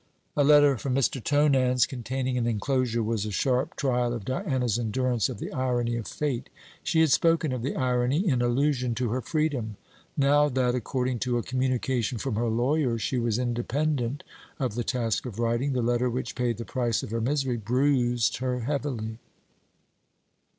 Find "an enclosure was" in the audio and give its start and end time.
2.35-3.23